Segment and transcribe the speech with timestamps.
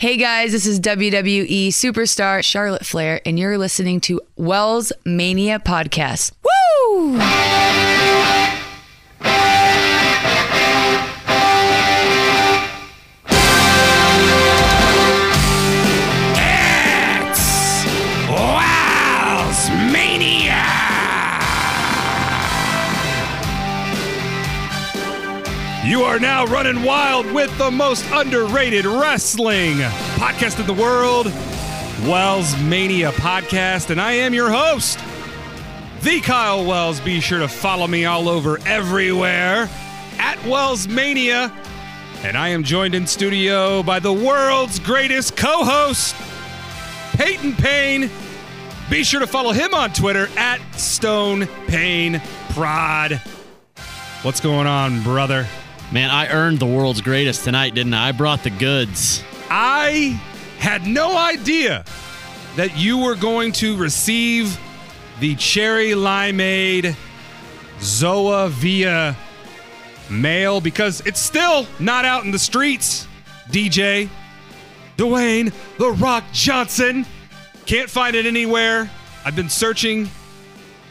[0.00, 6.32] Hey guys, this is WWE superstar Charlotte Flair, and you're listening to Wells Mania Podcast.
[6.42, 7.18] Woo!
[26.10, 29.76] Are now running wild with the most underrated wrestling
[30.16, 31.26] podcast in the world,
[32.02, 34.98] Wells Mania Podcast, and I am your host,
[36.02, 36.98] the Kyle Wells.
[36.98, 39.70] Be sure to follow me all over everywhere
[40.18, 41.52] at Wells Mania.
[42.24, 46.16] And I am joined in studio by the world's greatest co host,
[47.12, 48.10] Peyton Payne.
[48.90, 53.22] Be sure to follow him on Twitter at Stone Payne Prod.
[54.22, 55.46] What's going on, brother?
[55.92, 58.08] Man, I earned the world's greatest tonight, didn't I?
[58.08, 59.24] I brought the goods.
[59.50, 60.20] I
[60.58, 61.84] had no idea
[62.54, 64.56] that you were going to receive
[65.18, 66.94] the cherry limeade
[67.80, 69.16] Zoa via
[70.08, 73.08] mail because it's still not out in the streets.
[73.48, 74.08] DJ
[74.96, 77.04] Dwayne The Rock Johnson
[77.66, 78.88] can't find it anywhere.
[79.24, 80.08] I've been searching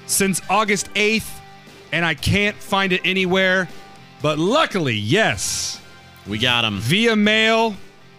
[0.07, 1.29] since August 8th
[1.91, 3.69] and I can't find it anywhere.
[4.21, 5.79] But luckily, yes,
[6.27, 6.79] We got them.
[6.79, 7.75] via mail,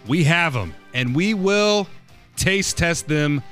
[0.07, 1.87] we have them, and we will
[2.37, 3.43] taste test them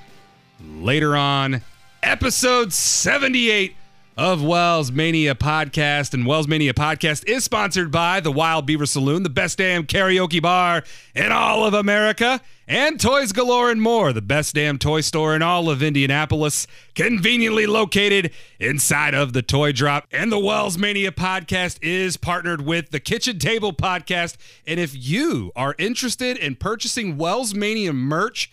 [0.60, 1.62] later on.
[2.02, 3.76] Episode 78
[4.18, 6.12] of Wells Mania Podcast.
[6.12, 10.42] And Wells Mania Podcast is sponsored by the Wild Beaver Saloon, the best damn karaoke
[10.42, 10.82] bar
[11.14, 15.42] in all of America, and Toys Galore and more, the best damn toy store in
[15.42, 20.08] all of Indianapolis, conveniently located inside of the Toy Drop.
[20.10, 24.36] And the Wells Mania Podcast is partnered with the Kitchen Table Podcast.
[24.66, 28.50] And if you are interested in purchasing Wells Mania merch,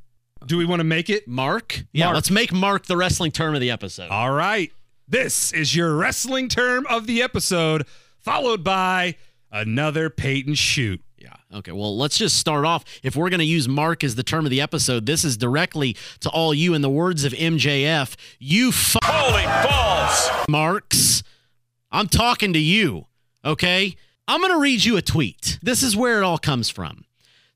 [0.45, 1.27] Do we want to make it?
[1.27, 1.85] Mark?
[1.93, 2.15] Yeah, Mark.
[2.17, 4.11] let's make Mark the wrestling term of the episode.
[4.11, 4.71] All right.
[5.09, 7.87] This is your wrestling term of the episode,
[8.19, 9.17] followed by
[9.51, 11.01] another Peyton shoot.
[11.17, 11.35] Yeah.
[11.55, 11.73] Okay.
[11.73, 12.85] Well, let's just start off.
[13.03, 15.97] If we're going to use Mark as the term of the episode, this is directly
[16.21, 16.75] to all you.
[16.75, 20.29] In the words of MJF, you f- Holy balls!
[20.49, 21.23] marks.
[21.91, 23.07] I'm talking to you.
[23.45, 23.97] Okay.
[24.29, 25.57] I'm going to read you a tweet.
[25.63, 27.05] This is where it all comes from.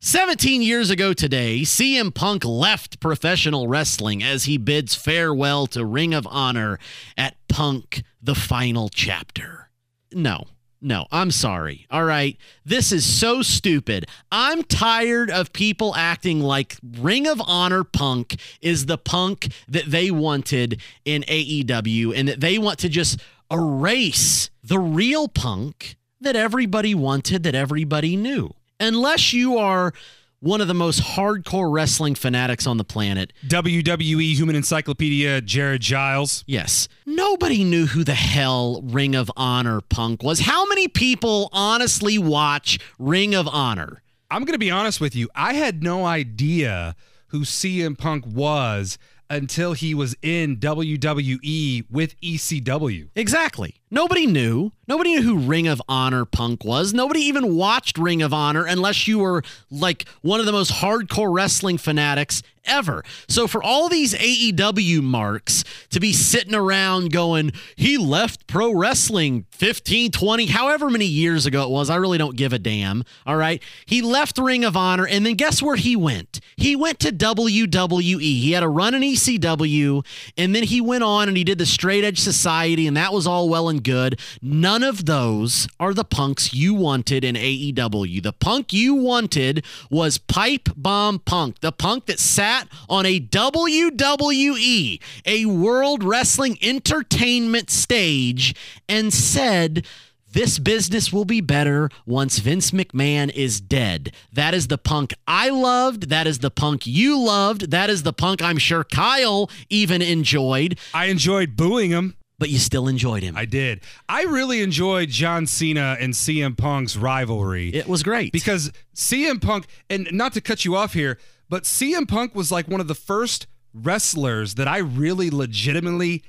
[0.02, 6.14] 17 years ago today, CM Punk left professional wrestling as he bids farewell to Ring
[6.14, 6.78] of Honor
[7.16, 9.70] at Punk the Final Chapter.
[10.12, 10.44] No,
[10.80, 11.86] no, I'm sorry.
[11.90, 12.38] All right.
[12.64, 14.06] This is so stupid.
[14.30, 20.12] I'm tired of people acting like Ring of Honor Punk is the punk that they
[20.12, 23.20] wanted in AEW and that they want to just
[23.50, 28.54] erase the real punk that everybody wanted, that everybody knew.
[28.78, 29.92] Unless you are
[30.40, 33.32] one of the most hardcore wrestling fanatics on the planet.
[33.46, 36.44] WWE Human Encyclopedia, Jared Giles.
[36.46, 36.88] Yes.
[37.04, 40.40] Nobody knew who the hell Ring of Honor Punk was.
[40.40, 44.02] How many people honestly watch Ring of Honor?
[44.30, 45.28] I'm going to be honest with you.
[45.34, 46.96] I had no idea
[47.28, 48.96] who CM Punk was
[49.28, 53.08] until he was in WWE with ECW.
[53.14, 53.79] Exactly.
[53.90, 54.70] Nobody knew.
[54.86, 56.92] Nobody knew who Ring of Honor Punk was.
[56.92, 61.32] Nobody even watched Ring of Honor unless you were like one of the most hardcore
[61.32, 63.02] wrestling fanatics ever.
[63.28, 69.46] So for all these AEW marks to be sitting around going, he left pro wrestling
[69.52, 73.04] 15, 20, however many years ago it was, I really don't give a damn.
[73.26, 73.62] All right.
[73.86, 76.40] He left Ring of Honor and then guess where he went?
[76.56, 78.20] He went to WWE.
[78.20, 80.04] He had a run in ECW
[80.36, 83.26] and then he went on and he did the Straight Edge Society and that was
[83.26, 84.18] all well and good.
[84.40, 88.22] None of those are the punks you wanted in AEW.
[88.22, 95.00] The punk you wanted was Pipe Bomb Punk, the punk that sat on a WWE,
[95.26, 98.54] a World Wrestling Entertainment stage,
[98.88, 99.86] and said,
[100.32, 104.12] this business will be better once Vince McMahon is dead.
[104.32, 106.08] That is the punk I loved.
[106.08, 107.72] That is the punk you loved.
[107.72, 110.78] That is the punk I'm sure Kyle even enjoyed.
[110.94, 113.36] I enjoyed booing him but you still enjoyed him.
[113.36, 113.82] I did.
[114.08, 117.68] I really enjoyed John Cena and CM Punk's rivalry.
[117.68, 118.32] It was great.
[118.32, 121.18] Because CM Punk, and not to cut you off here,
[121.50, 126.24] but CM Punk was like one of the first wrestlers that I really legitimately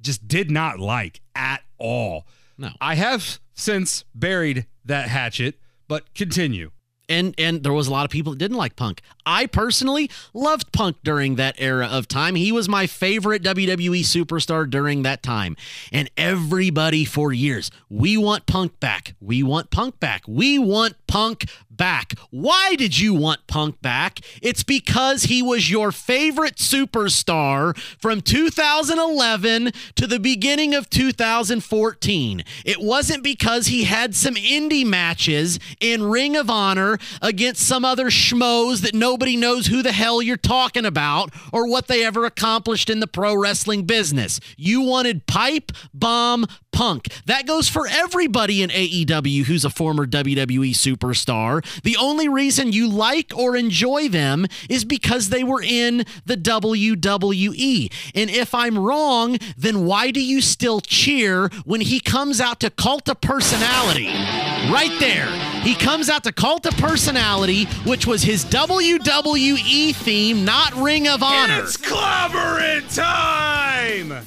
[0.00, 2.26] just did not like at all.
[2.58, 2.70] No.
[2.80, 6.72] I have since buried that hatchet, but continue
[7.12, 9.02] and and there was a lot of people that didn't like Punk.
[9.24, 12.34] I personally loved Punk during that era of time.
[12.34, 15.56] He was my favorite WWE superstar during that time.
[15.92, 19.14] And everybody for years, we want Punk back.
[19.20, 20.22] We want Punk back.
[20.26, 22.14] We want Punk back.
[22.30, 24.20] Why did you want Punk back?
[24.40, 32.44] It's because he was your favorite superstar from 2011 to the beginning of 2014.
[32.64, 38.06] It wasn't because he had some indie matches in Ring of Honor against some other
[38.06, 42.88] schmoes that nobody knows who the hell you're talking about or what they ever accomplished
[42.88, 44.40] in the pro wrestling business.
[44.56, 47.08] You wanted pipe bomb Punk.
[47.26, 51.64] That goes for everybody in AEW who's a former WWE superstar.
[51.82, 57.92] The only reason you like or enjoy them is because they were in the WWE.
[58.14, 62.70] And if I'm wrong, then why do you still cheer when he comes out to
[62.70, 64.06] Cult of Personality?
[64.06, 65.26] Right there.
[65.62, 71.22] He comes out to Cult of Personality, which was his WWE theme, not Ring of
[71.22, 71.62] Honor.
[71.62, 74.24] It's clobbering time!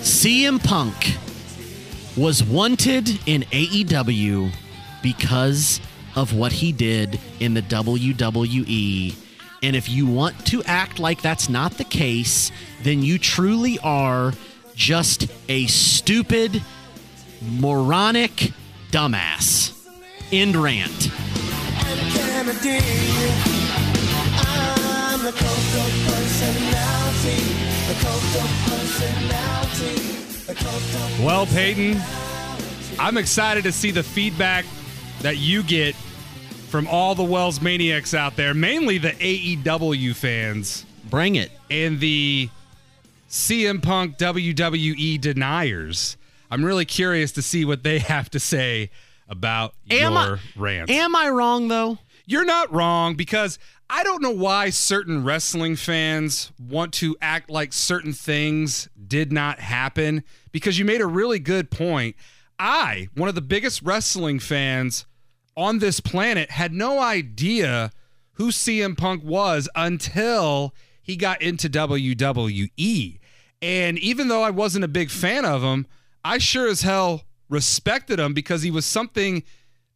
[0.00, 1.16] CM Punk
[2.18, 4.50] was wanted in AEW
[5.04, 5.80] because
[6.16, 9.14] of what he did in the WWE.
[9.62, 12.50] And if you want to act like that's not the case,
[12.82, 14.32] then you truly are
[14.74, 16.60] just a stupid,
[17.40, 18.52] moronic
[18.90, 19.74] dumbass.
[20.32, 21.10] End rant.
[31.20, 32.00] Well, Peyton,
[32.98, 34.64] I'm excited to see the feedback
[35.20, 35.94] that you get
[36.68, 40.84] from all the Wells maniacs out there, mainly the AEW fans.
[41.08, 41.50] Bring it.
[41.70, 42.50] And the
[43.28, 46.16] CM Punk WWE deniers.
[46.50, 48.90] I'm really curious to see what they have to say
[49.28, 50.90] about am your I, rant.
[50.90, 51.98] Am I wrong, though?
[52.26, 53.58] You're not wrong because
[53.90, 59.60] I don't know why certain wrestling fans want to act like certain things did not
[59.60, 62.14] happen because you made a really good point.
[62.58, 65.06] I, one of the biggest wrestling fans
[65.58, 67.90] on this planet, had no idea
[68.34, 73.18] who CM Punk was until he got into WWE.
[73.60, 75.84] And even though I wasn't a big fan of him,
[76.24, 79.42] I sure as hell respected him because he was something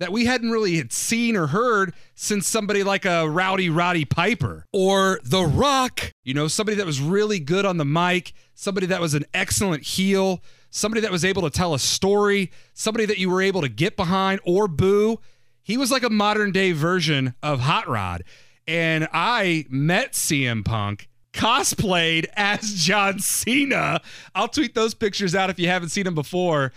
[0.02, 4.66] that we hadn't really had seen or heard since somebody like a Rowdy Roddy Piper
[4.72, 6.10] or The Rock.
[6.24, 9.84] You know, somebody that was really good on the mic, somebody that was an excellent
[9.84, 13.68] heel, somebody that was able to tell a story, somebody that you were able to
[13.68, 15.20] get behind or boo.
[15.62, 18.24] He was like a modern day version of Hot Rod.
[18.66, 24.00] And I met CM Punk cosplayed as John Cena.
[24.34, 26.72] I'll tweet those pictures out if you haven't seen them before.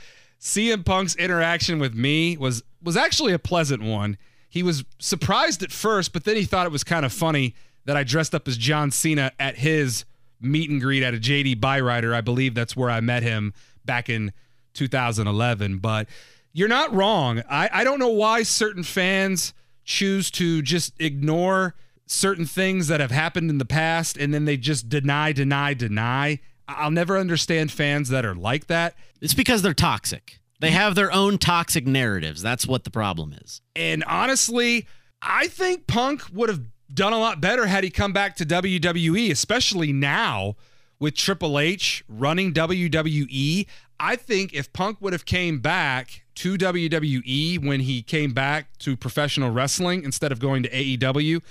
[0.46, 4.16] CM Punk's interaction with me was was actually a pleasant one.
[4.48, 7.98] He was surprised at first, but then he thought it was kind of funny that
[7.98, 10.06] I dressed up as John Cena at his
[10.40, 12.14] meet and greet at a JD Byrider.
[12.14, 14.34] I believe that's where I met him back in
[14.75, 15.80] 2011.
[15.80, 16.08] But
[16.54, 17.42] you're not wrong.
[17.50, 19.52] I, I don't know why certain fans
[19.84, 21.74] choose to just ignore
[22.06, 26.40] certain things that have happened in the past and then they just deny, deny, deny.
[26.68, 28.96] I'll never understand fans that are like that.
[29.22, 30.40] It's because they're toxic.
[30.60, 32.42] They have their own toxic narratives.
[32.42, 33.62] That's what the problem is.
[33.76, 34.88] And honestly,
[35.22, 36.62] I think Punk would have
[36.94, 40.56] done a lot better had he come back to WWE, especially now
[41.00, 43.68] with Triple H running WWE.
[44.00, 48.98] I think if Punk would have came back to WWE when he came back to
[48.98, 51.42] professional wrestling instead of going to AEW,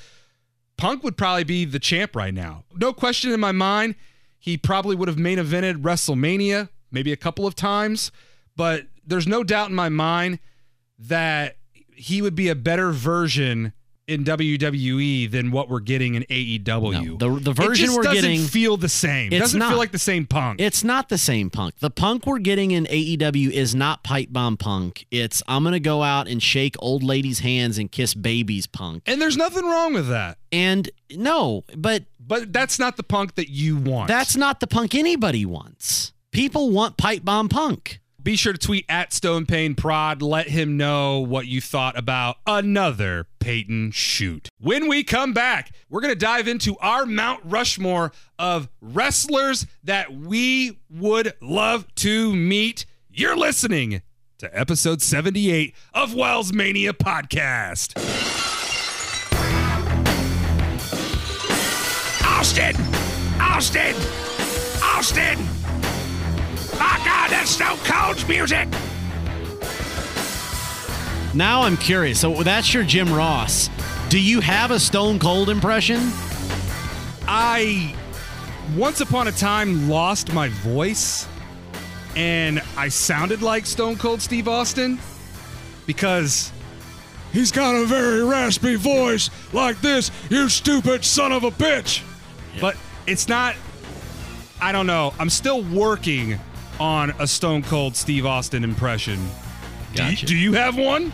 [0.77, 2.65] Punk would probably be the champ right now.
[2.75, 3.95] No question in my mind.
[4.45, 8.13] He probably would have main evented WrestleMania maybe a couple of times,
[8.57, 10.39] but there's no doubt in my mind
[10.99, 11.57] that
[11.95, 13.73] he would be a better version
[14.07, 17.19] in WWE than what we're getting in AEW.
[17.19, 19.33] No, the the version it just we're doesn't getting feel the same.
[19.33, 19.71] It doesn't not.
[19.71, 20.61] feel like the same punk.
[20.61, 21.79] It's not the same punk.
[21.79, 25.07] The punk we're getting in AEW is not pipe bomb punk.
[25.11, 29.05] It's I'm going to go out and shake old ladies' hands and kiss babies punk.
[29.07, 30.37] and there's nothing wrong with that.
[30.53, 34.09] And no, but But that's not the punk that you want.
[34.09, 36.13] that's not the punk anybody wants.
[36.33, 38.01] People want pipe bomb punk.
[38.23, 40.23] Be sure to tweet at Stone Pain Prod.
[40.23, 44.49] Let him know what you thought about another Peyton shoot.
[44.59, 50.15] When we come back, we're going to dive into our Mount Rushmore of wrestlers that
[50.15, 52.87] we would love to meet.
[53.11, 54.01] You're listening
[54.39, 57.93] to episode 78 of Wells Mania Podcast.
[62.45, 62.77] Austin!
[63.41, 63.97] Austin!
[64.83, 65.39] Austin!
[66.79, 68.69] My God, that's Stone Cold's music!
[71.33, 72.21] Now I'm curious.
[72.21, 73.71] So that's your Jim Ross.
[74.11, 76.13] Do you have a Stone Cold impression?
[77.27, 77.97] I
[78.77, 81.27] once upon a time lost my voice
[82.15, 84.99] and I sounded like Stone Cold Steve Austin
[85.87, 86.53] because
[87.33, 92.03] he's got a very raspy voice like this, you stupid son of a bitch.
[92.61, 93.55] But it's not,
[94.61, 95.13] I don't know.
[95.19, 96.39] I'm still working
[96.81, 99.19] on a Stone Cold Steve Austin impression.
[99.95, 101.13] Do, you, do you have one?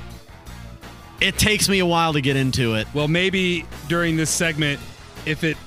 [1.20, 2.86] It takes me a while to get into it.
[2.94, 4.80] Well, maybe during this segment,
[5.26, 5.58] if it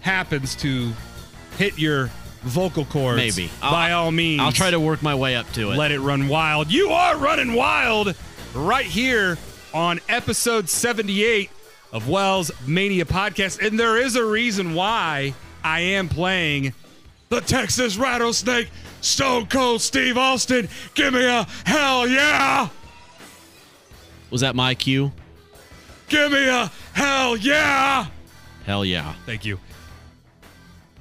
[0.00, 0.92] happens to
[1.56, 2.10] hit your
[2.42, 3.50] vocal cords, Maybe.
[3.62, 5.76] I'll- by all means, I'll try to work my way up to it.
[5.76, 6.70] let it run wild.
[6.70, 8.14] You are running wild
[8.54, 9.38] right here
[9.72, 11.50] on episode 78
[11.92, 13.64] of Wells Mania Podcast.
[13.66, 16.72] And there is a reason why I am playing
[17.28, 18.68] the Texas Rattlesnake
[19.00, 20.68] Stone Cold Steve Austin.
[20.94, 22.68] Give me a hell yeah!
[24.30, 25.12] Was that my cue?
[26.08, 28.06] Give me a hell yeah!
[28.64, 29.14] Hell yeah.
[29.26, 29.60] Thank you.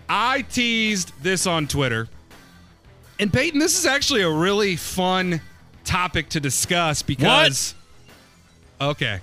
[0.07, 2.07] I teased this on Twitter.
[3.19, 5.41] And Peyton, this is actually a really fun
[5.83, 7.73] topic to discuss because.
[8.79, 9.19] Okay.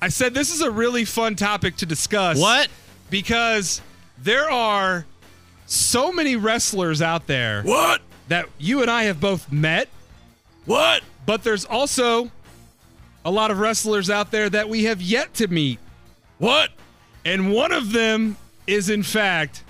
[0.00, 2.38] I said this is a really fun topic to discuss.
[2.38, 2.68] What?
[3.10, 3.80] Because
[4.18, 5.06] there are
[5.66, 8.02] so many wrestlers out there What?
[8.28, 9.88] that you and I have both met,
[10.64, 11.02] What?
[11.24, 12.30] but there's also
[13.24, 15.80] a lot of wrestlers out there that we have yet to meet.
[16.38, 16.70] What?
[17.24, 18.36] And one of them
[18.66, 19.64] is, in fact,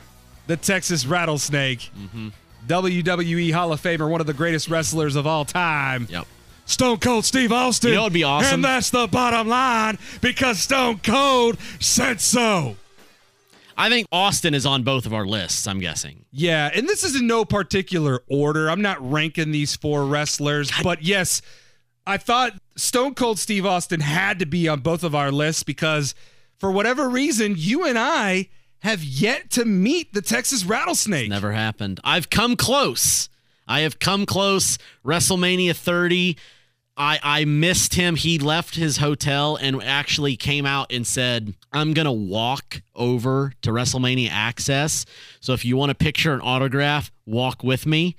[0.47, 2.29] the Texas Rattlesnake, mm-hmm.
[2.67, 6.07] WWE Hall of Famer, one of the greatest wrestlers of all time.
[6.11, 6.27] Yep.
[6.67, 7.91] Stone Cold Steve Austin.
[7.91, 8.55] You know what'd be awesome?
[8.55, 12.77] And that's the bottom line because Stone Cold said so.
[13.79, 16.25] I think Austin is on both of our lists, I'm guessing.
[16.33, 18.71] Yeah, and this is in no particular order.
[18.71, 21.43] I'm not ranking these four wrestlers, but yes,
[22.07, 26.15] I thought Stone Cold Steve Austin had to be on both of our lists because
[26.59, 28.49] for whatever reason, you and I
[28.81, 31.29] have yet to meet the Texas Rattlesnake.
[31.29, 32.01] Never happened.
[32.03, 33.29] I've come close.
[33.69, 34.79] I have come close.
[35.05, 36.37] WrestleMania 30.
[36.97, 38.17] I I missed him.
[38.17, 43.53] He left his hotel and actually came out and said, "I'm going to walk over
[43.63, 45.05] to WrestleMania Access.
[45.41, 48.17] So if you want a picture and autograph, walk with me."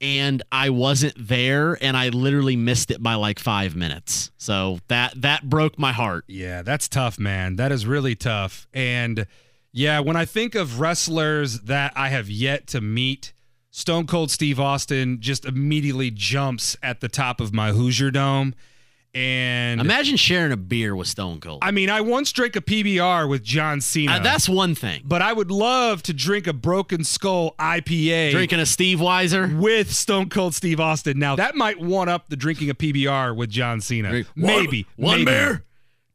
[0.00, 4.30] And I wasn't there and I literally missed it by like 5 minutes.
[4.36, 6.24] So that that broke my heart.
[6.28, 7.56] Yeah, that's tough, man.
[7.56, 8.68] That is really tough.
[8.72, 9.26] And
[9.72, 13.32] yeah, when I think of wrestlers that I have yet to meet,
[13.70, 18.54] Stone Cold Steve Austin just immediately jumps at the top of my Hoosier Dome.
[19.14, 21.60] And Imagine sharing a beer with Stone Cold.
[21.62, 24.12] I mean, I once drank a PBR with John Cena.
[24.12, 25.02] Uh, that's one thing.
[25.04, 29.58] but I would love to drink a Broken Skull IPA Drinking a Steveweiser.
[29.58, 31.18] with Stone Cold Steve Austin.
[31.18, 34.24] Now, that might one up the drinking a PBR with John Cena.
[34.36, 34.86] Maybe.
[34.96, 35.24] One maybe.
[35.24, 35.64] beer?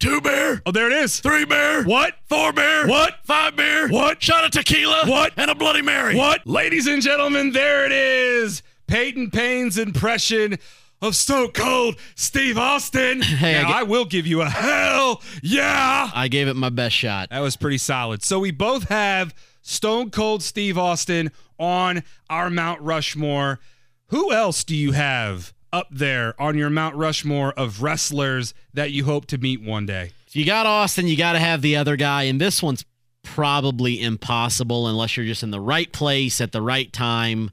[0.03, 0.61] Two beer?
[0.65, 1.21] Oh, there it is.
[1.21, 1.85] Three beer?
[1.85, 2.15] What?
[2.27, 2.89] Four beer?
[2.89, 3.19] What?
[3.23, 3.87] Five beer?
[3.87, 4.21] What?
[4.21, 5.03] Shot of tequila?
[5.07, 5.31] What?
[5.37, 6.13] And a Bloody Mary?
[6.17, 6.45] What?
[6.45, 8.61] Ladies and gentlemen, there it is.
[8.85, 10.57] Peyton Payne's impression
[11.01, 13.21] of Stone Cold Steve Austin.
[13.21, 16.11] Hey, now, get- I will give you a hell yeah.
[16.13, 17.29] I gave it my best shot.
[17.29, 18.23] That was pretty solid.
[18.23, 23.61] So we both have Stone Cold Steve Austin on our Mount Rushmore.
[24.07, 29.03] Who else do you have up there on your Mount Rushmore of wrestlers that you
[29.03, 30.11] hope to meet one day?
[30.27, 32.85] If you got Austin, you got to have the other guy, and this one's
[33.23, 37.49] probably impossible unless you're just in the right place at the right time.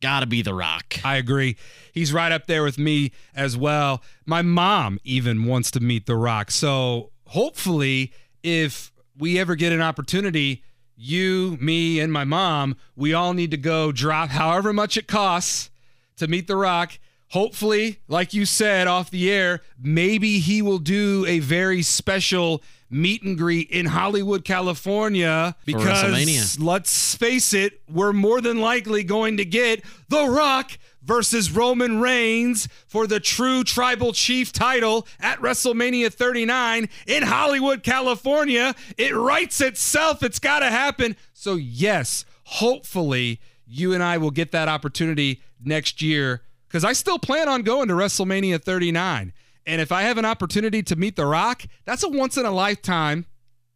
[0.00, 0.96] Got to be The Rock.
[1.04, 1.56] I agree.
[1.92, 4.02] He's right up there with me as well.
[4.26, 6.50] My mom even wants to meet The Rock.
[6.50, 10.64] So hopefully, if we ever get an opportunity,
[10.96, 15.70] you, me, and my mom, we all need to go drop however much it costs
[16.16, 16.98] to meet The Rock.
[17.32, 23.22] Hopefully, like you said off the air, maybe he will do a very special meet
[23.22, 25.56] and greet in Hollywood, California.
[25.64, 30.72] Because let's face it, we're more than likely going to get The Rock
[31.02, 38.74] versus Roman Reigns for the true tribal chief title at WrestleMania 39 in Hollywood, California.
[38.98, 40.22] It writes itself.
[40.22, 41.16] It's got to happen.
[41.32, 46.42] So, yes, hopefully you and I will get that opportunity next year
[46.72, 49.34] because I still plan on going to WrestleMania 39.
[49.66, 52.50] And if I have an opportunity to meet The Rock, that's a once in a
[52.50, 53.26] lifetime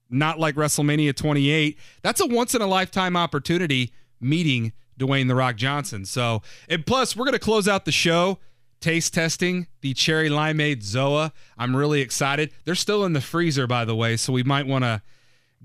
[0.09, 1.79] not like WrestleMania 28.
[2.03, 6.07] That's a once in a lifetime opportunity meeting Dwayne The Rock Johnson.
[6.07, 8.39] So, and plus, we're going to close out the show
[8.81, 11.33] taste testing the cherry limeade Zoa.
[11.59, 12.51] I'm really excited.
[12.65, 15.03] They're still in the freezer, by the way, so we might want to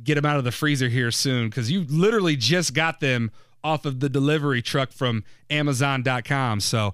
[0.04, 3.30] get them out of the freezer here soon because you literally just got them
[3.64, 6.62] off of the delivery truck from Amazon.com.
[6.62, 6.94] So,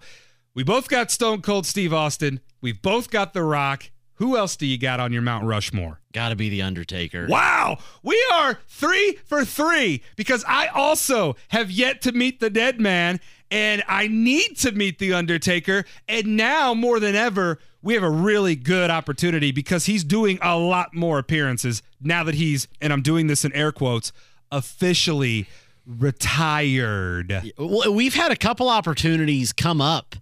[0.57, 2.39] we both got Stone Cold Steve Austin.
[2.61, 3.91] We've both got The Rock.
[4.15, 5.99] Who else do you got on your Mount Rushmore?
[6.13, 7.27] Got to be The Undertaker.
[7.29, 12.81] Wow, we are three for three because I also have yet to meet the dead
[12.81, 13.19] man
[13.51, 15.85] and I need to meet the Undertaker.
[16.09, 20.57] And now more than ever, we have a really good opportunity because he's doing a
[20.57, 24.11] lot more appearances now that he's, and I'm doing this in air quotes,
[24.51, 25.45] officially
[25.85, 27.53] retired.
[27.59, 30.15] Well, We've had a couple opportunities come up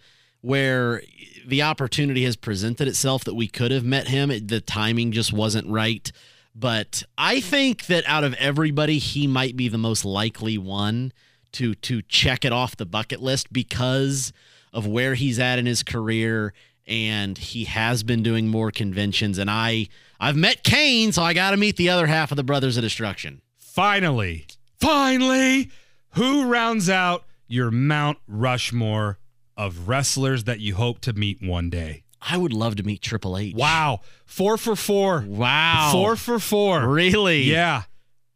[0.45, 1.01] where
[1.47, 4.29] the opportunity has presented itself that we could have met him.
[4.31, 6.11] It- The timing just wasn't right.
[6.55, 11.11] But I think that out of everybody, he might be the most likely one
[11.53, 14.31] to to check it off the bucket list because
[14.73, 16.53] of where he's at in his career
[16.87, 19.87] and he has been doing more conventions and I
[20.19, 22.83] I've met Kane so I got to meet the other half of the Brothers of
[22.83, 23.41] Destruction.
[23.57, 24.45] Finally,
[24.79, 25.69] finally,
[26.11, 29.17] who rounds out your Mount Rushmore
[29.57, 32.03] of wrestlers that you hope to meet one day?
[32.21, 33.55] I would love to meet Triple H.
[33.55, 34.01] Wow.
[34.25, 35.23] Four for four.
[35.27, 35.89] Wow.
[35.91, 36.87] Four for four.
[36.87, 37.43] Really?
[37.43, 37.83] Yeah.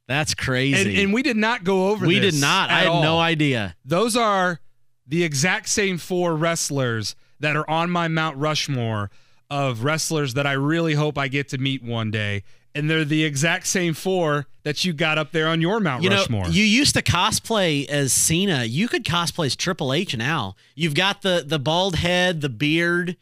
[0.08, 0.90] That's crazy.
[0.90, 2.70] And, and we did not go over we did not.
[2.70, 3.76] I had no idea.
[3.86, 4.60] Those are
[5.08, 9.10] the exact same four wrestlers that are on my Mount Rushmore
[9.50, 12.44] of wrestlers that I really hope I get to meet one day.
[12.80, 16.10] And they're the exact same four that you got up there on your Mount You
[16.10, 16.48] know, Rushmore.
[16.48, 18.64] you used to cosplay as Cena.
[18.64, 20.56] You could cosplay as Triple H now.
[20.76, 23.18] You've got the the bald head, the beard.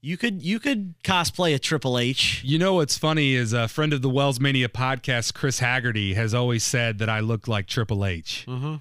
[0.00, 2.42] You could you could cosplay a Triple H.
[2.44, 6.34] You know what's funny is a friend of the Wells Mania podcast, Chris Haggerty, has
[6.34, 8.44] always said that I look like Triple H.
[8.48, 8.76] Mm-hmm.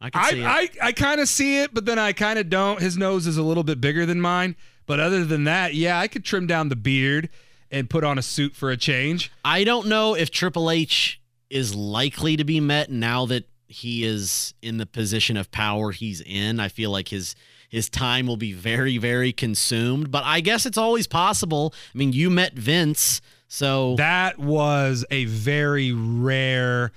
[0.00, 0.44] I see it.
[0.44, 2.80] I, I, I kind of see it, but then I kind of don't.
[2.80, 4.56] His nose is a little bit bigger than mine.
[4.86, 7.28] But other than that, yeah, I could trim down the beard
[7.72, 9.32] and put on a suit for a change.
[9.44, 14.54] I don't know if Triple H is likely to be met now that he is
[14.62, 16.60] in the position of power he's in.
[16.60, 17.34] I feel like his
[17.68, 21.74] his time will be very very consumed, but I guess it's always possible.
[21.94, 26.92] I mean, you met Vince, so That was a very rare.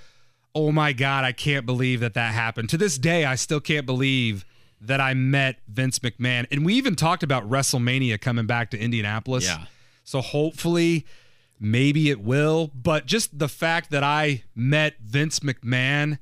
[0.53, 2.69] Oh my God, I can't believe that that happened.
[2.69, 4.45] To this day, I still can't believe
[4.79, 6.45] that I met Vince McMahon.
[6.51, 9.45] And we even talked about WrestleMania coming back to Indianapolis.
[9.45, 9.65] Yeah.
[10.05, 11.05] So hopefully,
[11.59, 12.71] maybe it will.
[12.73, 16.19] But just the fact that I met Vince McMahon,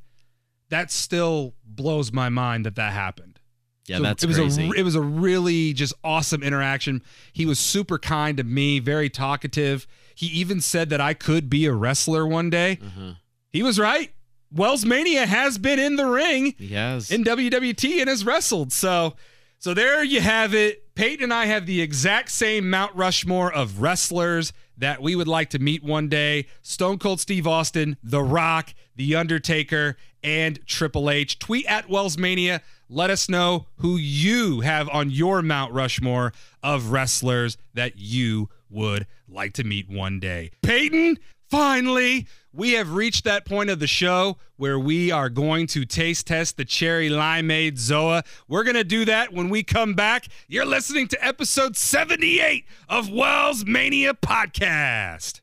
[0.69, 3.39] that still blows my mind that that happened.
[3.85, 4.67] yeah, So that's it was crazy.
[4.69, 7.03] a it was a really just awesome interaction.
[7.33, 9.85] He was super kind to me, very talkative.
[10.15, 12.79] He even said that I could be a wrestler one day.
[12.83, 13.13] Uh-huh.
[13.49, 14.11] He was right.
[14.51, 17.09] Wells Mania has been in the ring he has.
[17.11, 18.71] in WWT and has wrestled.
[18.71, 19.15] So
[19.59, 20.82] so there you have it.
[20.95, 25.49] Peyton and I have the exact same Mount Rushmore of wrestlers that we would like
[25.51, 26.45] to meet one day.
[26.62, 31.39] Stone Cold Steve Austin, The Rock, The Undertaker, and Triple H.
[31.39, 32.62] Tweet at Wellsmania.
[32.89, 39.08] Let us know who you have on your Mount Rushmore of wrestlers that you would
[39.27, 40.51] like to meet one day.
[40.62, 41.17] Peyton,
[41.49, 46.27] finally, we have reached that point of the show where we are going to taste
[46.27, 48.23] test the cherry limeade Zoa.
[48.47, 50.27] We're going to do that when we come back.
[50.47, 55.41] You're listening to episode 78 of Wells Mania Podcast.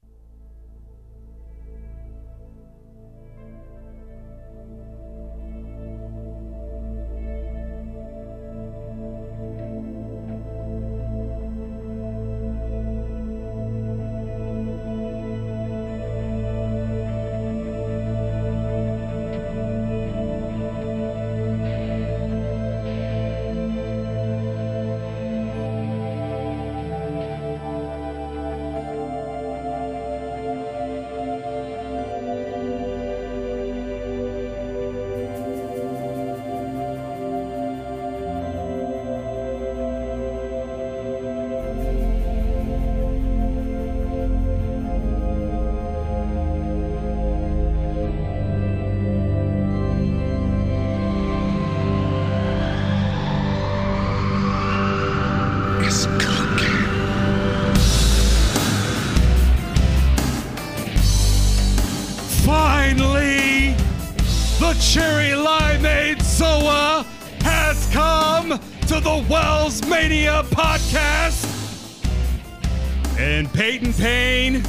[73.93, 74.63] Payne,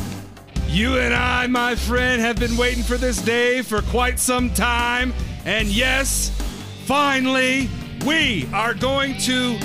[0.68, 5.14] you and I, my friend, have been waiting for this day for quite some time.
[5.46, 6.30] And yes,
[6.86, 7.70] finally,
[8.06, 9.58] we are going to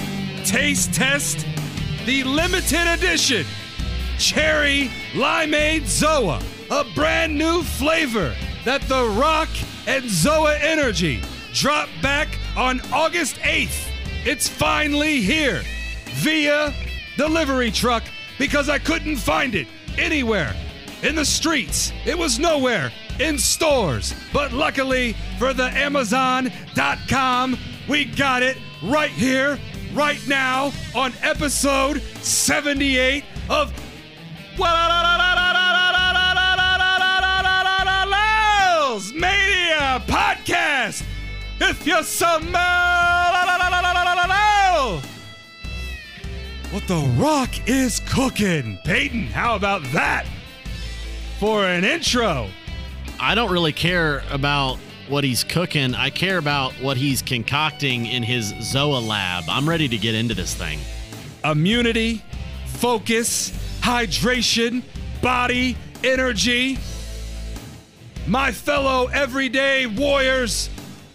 [0.44, 1.46] taste test
[2.06, 3.46] the limited edition
[4.18, 9.48] Cherry Limeade Zoa, a brand new flavor that The Rock
[9.86, 11.20] and Zoa Energy
[11.52, 13.90] dropped back on August 8th.
[14.24, 15.62] It's finally here
[16.04, 16.72] via
[17.16, 18.02] delivery truck
[18.38, 19.66] because I couldn't find it
[19.98, 20.54] anywhere
[21.02, 21.92] in the streets.
[22.04, 24.14] It was nowhere in stores.
[24.32, 29.58] But luckily for the Amazon.com, we got it right here,
[29.94, 33.72] right now on episode 78 of
[39.12, 41.04] Mania Podcast.
[41.60, 43.26] If you smell
[46.72, 48.78] what the rock is cooking.
[48.84, 50.26] Peyton, how about that
[51.38, 52.48] for an intro?
[53.20, 55.94] I don't really care about what he's cooking.
[55.94, 59.44] I care about what he's concocting in his Zoa lab.
[59.48, 60.80] I'm ready to get into this thing.
[61.44, 62.22] immunity,
[62.66, 63.50] focus,
[63.80, 64.82] hydration,
[65.22, 66.78] body, energy.
[68.26, 70.68] My fellow everyday warriors,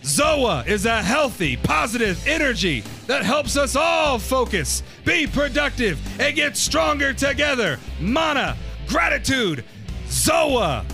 [0.03, 6.57] Zoa is a healthy, positive energy that helps us all focus, be productive, and get
[6.57, 7.79] stronger together.
[7.99, 9.63] Mana, gratitude,
[10.07, 10.85] Zoa.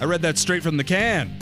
[0.00, 1.36] I read that straight from the can.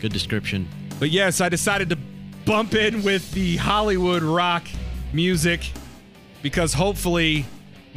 [0.00, 0.68] Good description.
[0.98, 1.98] But yes, I decided to
[2.44, 4.66] bump in with the Hollywood rock
[5.12, 5.72] music
[6.42, 7.44] because hopefully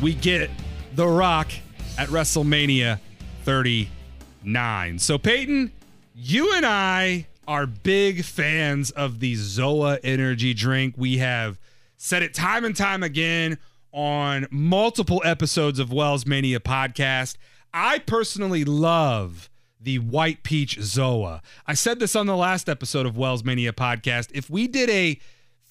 [0.01, 0.49] we get
[0.95, 1.51] The Rock
[1.97, 2.99] at WrestleMania
[3.43, 4.99] 39.
[4.99, 5.71] So, Peyton,
[6.15, 10.95] you and I are big fans of the Zoa energy drink.
[10.97, 11.59] We have
[12.03, 13.57] said it time and time again
[13.93, 17.37] on multiple episodes of Wells Mania podcast.
[17.73, 21.39] I personally love the white peach Zoa.
[21.65, 24.31] I said this on the last episode of Wells Mania podcast.
[24.33, 25.17] If we did a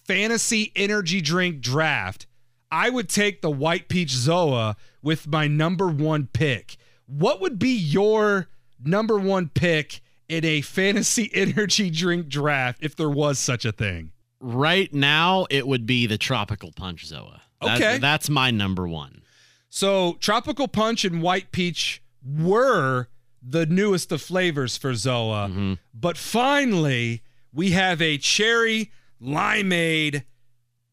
[0.06, 2.26] fantasy energy drink draft,
[2.70, 6.78] I would take the white peach Zoa with my number one pick.
[7.04, 8.48] What would be your
[8.82, 14.12] number one pick in a fantasy energy drink draft if there was such a thing?
[14.44, 17.40] Right now, it would be the Tropical Punch Zoa.
[17.62, 17.98] That- Okay.
[17.98, 19.22] that's my number one.
[19.70, 23.06] So, Tropical Punch and White Peach were
[23.40, 25.48] the newest of flavors for Zoa.
[25.48, 25.72] Mm-hmm.
[25.94, 28.90] But finally, we have a cherry
[29.22, 30.24] limeade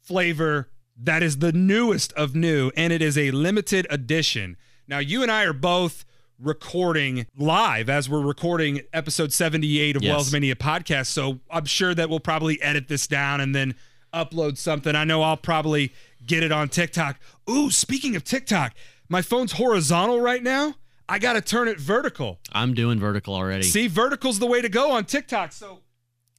[0.01, 0.69] flavor
[1.01, 4.57] that is the newest of new, and it is a limited edition.
[4.87, 6.05] Now, you and I are both
[6.41, 10.11] recording live as we're recording episode 78 of Yes.
[10.11, 11.07] Wells Mania podcast.
[11.07, 13.75] So I'm sure that we'll probably edit this down and then
[14.13, 14.95] upload something.
[14.95, 15.93] I know I'll probably
[16.25, 17.19] get it on TikTok.
[17.49, 18.73] Ooh, speaking of TikTok,
[19.09, 20.75] my phone's horizontal right now.
[21.07, 22.39] I got to turn it vertical.
[22.51, 23.63] I'm doing vertical already.
[23.63, 25.51] See, vertical's the way to go on TikTok.
[25.51, 25.79] So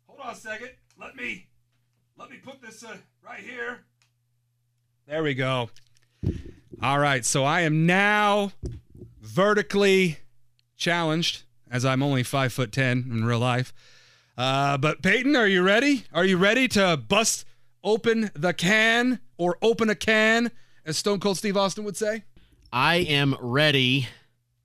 [0.06, 0.70] hold on a second.
[0.98, 1.48] Let me
[2.16, 3.80] let me put this uh, right here.
[5.06, 5.70] There we go.
[6.82, 8.52] All right, so I am now
[9.30, 10.18] vertically
[10.76, 13.72] challenged, as I'm only five foot ten in real life.
[14.36, 16.04] Uh, but Peyton, are you ready?
[16.12, 17.44] Are you ready to bust
[17.84, 20.50] open the can or open a can,
[20.84, 22.24] as Stone Cold Steve Austin would say?
[22.72, 24.08] I am ready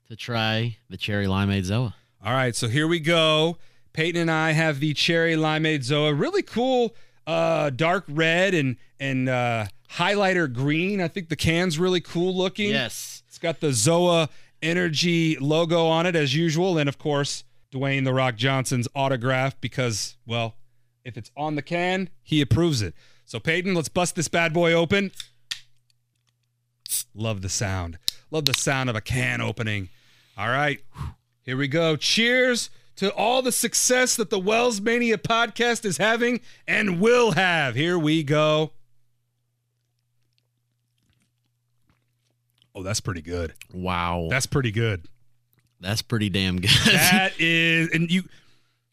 [0.07, 1.93] to try the cherry limeade Zoa.
[2.23, 3.57] All right, so here we go.
[3.93, 6.19] Peyton and I have the cherry limeade Zoa.
[6.19, 6.95] Really cool,
[7.27, 11.01] uh, dark red and and uh, highlighter green.
[11.01, 12.69] I think the can's really cool looking.
[12.69, 13.23] Yes.
[13.27, 14.29] It's got the Zoa
[14.65, 20.17] Energy logo on it as usual, and of course Dwayne the Rock Johnson's autograph because,
[20.25, 20.55] well,
[21.03, 22.95] if it's on the can, he approves it.
[23.25, 25.11] So Peyton, let's bust this bad boy open.
[27.13, 27.99] Love the sound.
[28.31, 29.89] Love the sound of a can opening.
[30.37, 30.79] All right,
[31.43, 31.95] here we go.
[31.95, 37.75] Cheers to all the success that the Wells Mania podcast is having and will have.
[37.75, 38.71] Here we go.
[42.75, 43.53] Oh, that's pretty good.
[43.73, 44.27] Wow.
[44.29, 45.07] That's pretty good.
[45.79, 46.69] That's pretty damn good.
[46.85, 48.23] That is, and you,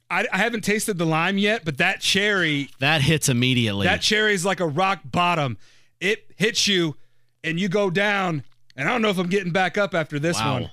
[0.09, 3.87] I, I haven't tasted the lime yet, but that cherry, that hits immediately.
[3.87, 5.59] that cherry is like a rock bottom.
[6.01, 6.97] It hits you,
[7.43, 8.45] and you go down.
[8.77, 10.55] And I don't know if I'm getting back up after this wow.
[10.55, 10.71] one.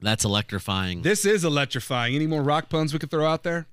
[0.00, 1.02] That's electrifying.
[1.02, 2.14] This is electrifying.
[2.14, 3.66] Any more rock puns we could throw out there?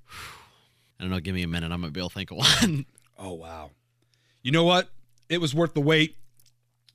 [1.00, 1.20] I don't know.
[1.20, 1.72] Give me a minute.
[1.72, 2.86] I'm gonna be able to think of one.
[3.18, 3.72] Oh wow.
[4.42, 4.90] You know what?
[5.30, 6.18] It was worth the wait.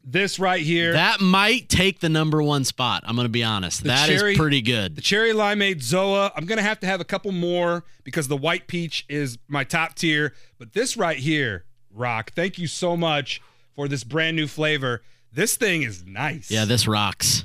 [0.04, 3.04] This right here, that might take the number one spot.
[3.06, 3.82] I'm gonna be honest.
[3.82, 4.96] The That is cherry- pretty good.
[4.96, 6.30] the cherry limeade Zoa.
[6.34, 9.96] I'm gonna have to have a couple more because the white peach is my top
[9.96, 10.32] tier.
[10.58, 12.32] But this right here, Rock.
[12.34, 13.42] Thank you so much
[13.76, 15.02] for this brand new flavor.
[15.30, 16.50] This thing is nice.
[16.50, 17.44] Yeah, this rocks.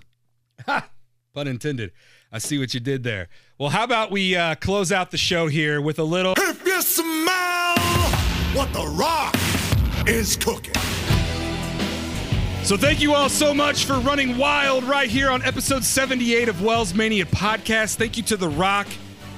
[0.65, 0.87] Ha!
[1.33, 1.91] Pun intended.
[2.31, 3.27] I see what you did there.
[3.57, 6.33] Well, how about we uh, close out the show here with a little.
[6.37, 7.75] If you smell
[8.53, 9.35] what the rock
[10.07, 10.73] is cooking.
[12.63, 16.61] So thank you all so much for running wild right here on episode 78 of
[16.61, 17.97] Wells Mania Podcast.
[17.97, 18.87] Thank you to The Rock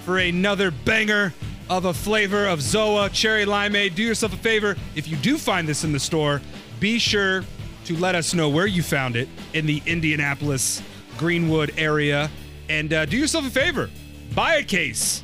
[0.03, 1.33] for another banger
[1.67, 3.95] of a flavor of Zoa Cherry Limeade.
[3.95, 6.39] Do yourself a favor, if you do find this in the store,
[6.79, 7.43] be sure
[7.85, 10.83] to let us know where you found it in the Indianapolis
[11.17, 12.29] Greenwood area.
[12.69, 13.89] And uh, do yourself a favor,
[14.35, 15.23] buy a case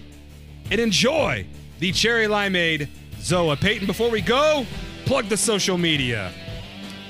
[0.71, 1.45] and enjoy
[1.77, 2.87] the Cherry Limeade
[3.17, 3.61] Zoa.
[3.61, 4.65] Peyton, before we go,
[5.05, 6.33] plug the social media.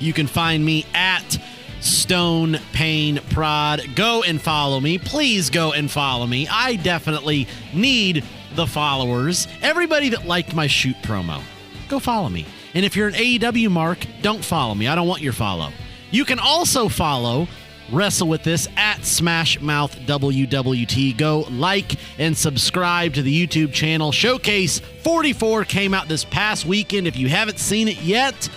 [0.02, 1.38] You can find me at
[1.80, 3.94] Stone Pain Prod.
[3.94, 4.98] Go and follow me.
[4.98, 6.48] Please go and follow me.
[6.50, 9.48] I definitely need the followers.
[9.62, 11.40] Everybody that liked my shoot promo,
[11.88, 12.46] go follow me.
[12.74, 14.88] And if you're an AEW mark, don't follow me.
[14.88, 15.70] I don't want your follow.
[16.10, 17.46] You can also follow
[17.90, 21.16] Wrestle with This at Smash Mouth WWT.
[21.16, 24.12] Go like and subscribe to the YouTube channel.
[24.12, 27.06] Showcase 44 came out this past weekend.
[27.06, 28.48] If you haven't seen it yet,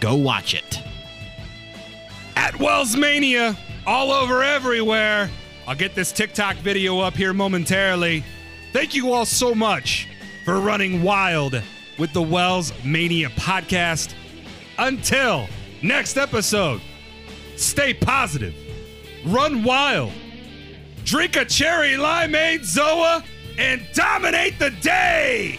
[0.00, 0.85] go watch it.
[2.46, 3.56] At Wells Mania,
[3.88, 5.28] all over everywhere.
[5.66, 8.22] I'll get this TikTok video up here momentarily.
[8.72, 10.08] Thank you all so much
[10.44, 11.60] for running wild
[11.98, 14.14] with the Wells Mania podcast.
[14.78, 15.48] Until
[15.82, 16.80] next episode,
[17.56, 18.54] stay positive,
[19.26, 20.12] run wild,
[21.02, 23.24] drink a cherry limeade Zoa,
[23.58, 25.58] and dominate the day.